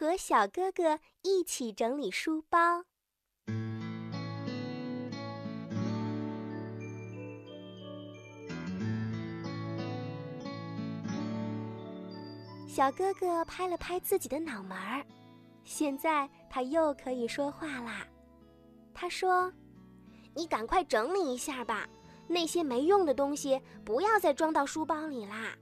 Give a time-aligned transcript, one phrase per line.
[0.00, 2.86] 和小哥哥一起整理书包。
[12.66, 15.04] 小哥哥拍了拍自己的脑门儿，
[15.64, 18.06] 现在他又可以说话啦。
[18.94, 19.52] 他说
[20.34, 21.86] ：“你赶快整理一下吧，
[22.26, 25.54] 那些没用的东西不要再装到书包里啦。”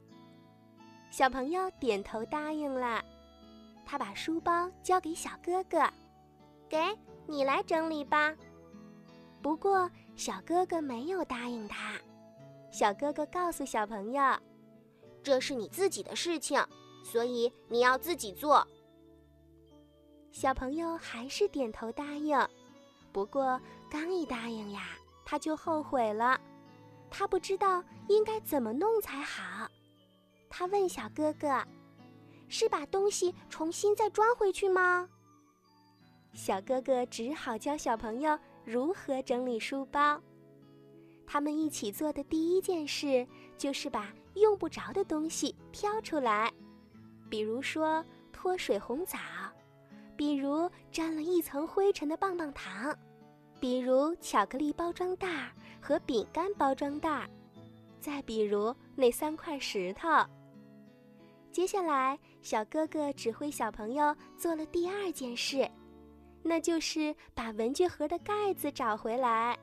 [1.11, 3.05] 小朋友点头答应了。
[3.91, 5.91] 他把书包交给小哥哥，
[6.69, 6.79] 给
[7.27, 8.37] 你来整理吧。
[9.41, 11.95] 不过小哥哥没有答应他。
[12.71, 14.23] 小哥哥告诉小朋友
[15.25, 16.63] ：“这是你自己的事情。”
[17.03, 18.67] 所以你要自己做。
[20.33, 22.39] 小朋友还是点头答应，
[23.11, 23.59] 不过
[23.89, 24.91] 刚一答应呀，
[25.25, 26.39] 他就后悔了。
[27.09, 29.67] 他不知道应该怎么弄才好。
[30.50, 31.49] 他问小哥哥
[32.48, 35.08] ：“是把东西重新再装回去吗？”
[36.34, 40.20] 小哥哥只好教小朋友如何整理书包。
[41.27, 46.52] 他们一起做的第一件事就是把用不着的东西挑出来。
[47.28, 49.18] 比如说脱水红枣，
[50.16, 52.96] 比如沾了一层灰尘的棒棒糖，
[53.60, 57.28] 比如巧克力包装袋和饼干包装袋，
[58.00, 60.08] 再比如那三块石头。
[61.59, 65.69] 接下来，小哥哥指挥小朋友做了第二件事，
[66.41, 69.59] 那就是把文具盒的盖子找回来。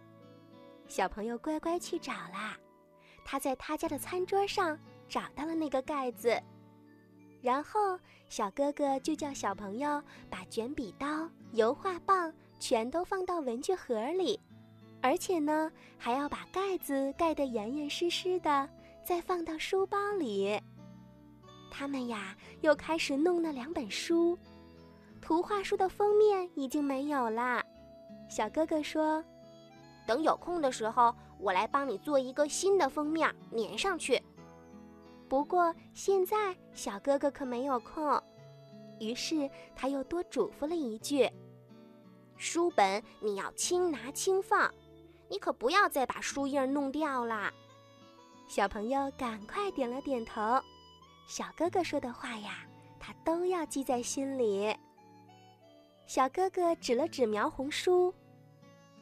[0.89, 2.57] 小朋友乖乖去找啦，
[3.23, 6.37] 他在他家的餐桌上找到了那个盖子。
[7.41, 12.29] 然后，小哥哥就叫小朋友把卷笔刀、油画棒
[12.59, 14.37] 全都放到文具盒里，
[15.01, 18.69] 而且呢，还要把盖子盖得严严实实的，
[19.01, 20.59] 再放到书包里。
[21.77, 24.39] 他们呀，又开始弄那两本书，
[25.21, 27.61] 图画书的封面已经没有啦。
[28.29, 29.21] 小哥哥说
[30.07, 34.21] ：“等有空的时候，我来帮你做一个新的封面，粘上去。”
[35.27, 38.23] 不过现在小哥哥可没有空，
[39.01, 41.29] 于是他又多嘱咐了一句
[42.37, 44.73] ：“书本你要轻拿轻放，
[45.27, 47.51] 你可不要再把书印弄掉啦。”
[48.47, 50.41] 小朋友赶快点了点头。
[51.27, 52.65] 小哥哥说的话呀，
[52.99, 54.75] 他都要记在心里。
[56.05, 58.13] 小哥哥指了指描红书：“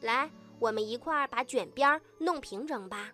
[0.00, 3.12] 来，我们一块儿把卷边弄平整吧。”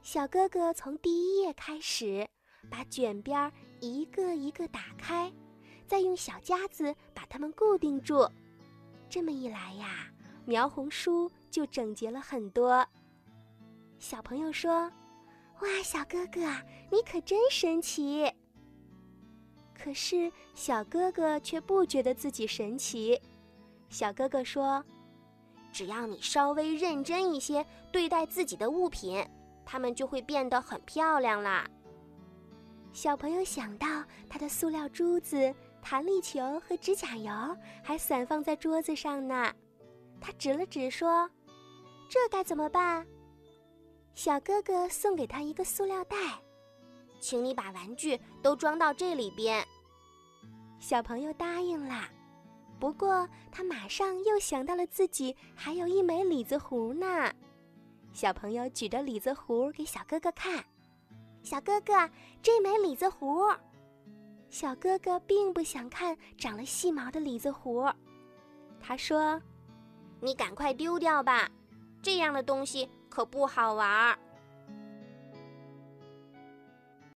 [0.00, 2.26] 小哥哥从第一页开始，
[2.70, 5.32] 把卷边一个一个打开，
[5.86, 8.26] 再用小夹子把它们固定住。
[9.10, 10.08] 这么一来呀，
[10.44, 12.86] 描红书就整洁了很多。
[13.98, 14.90] 小朋友说
[15.60, 16.40] ：“哇，小哥哥，
[16.90, 18.30] 你可真神奇！”
[19.74, 23.20] 可是小哥哥却不觉得自己神奇。
[23.88, 24.84] 小哥哥说
[25.72, 29.24] ：“只要你稍微认真一些对待自己的物品。”
[29.70, 31.68] 它们就会变得很漂亮啦。
[32.94, 37.30] 小朋友想到他的塑料珠子、弹力球和指甲油
[37.82, 39.52] 还散放在桌子上呢，
[40.22, 41.30] 他指了指说
[42.08, 43.06] ：“这该怎么办？”
[44.18, 46.16] 小哥哥送给他一个塑料袋，
[47.20, 49.64] 请你把玩具都装到这里边。
[50.80, 52.02] 小朋友答应了，
[52.80, 57.32] 不过他马上又想到了自己还有一枚李子核呢。
[58.12, 60.64] 小朋友举着李子核给小哥哥看，
[61.44, 62.10] 小哥哥，
[62.42, 63.56] 这枚李子核。
[64.50, 67.94] 小哥哥并不想看长了细毛的李子核，
[68.80, 69.40] 他说
[70.20, 71.48] ：“你赶快丢掉吧，
[72.02, 74.18] 这样的东西可不好玩儿。”